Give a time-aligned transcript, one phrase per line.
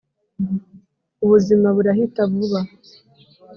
[1.23, 2.59] ubuzima burahita vuba,